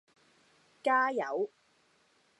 [0.81, 1.51] 加油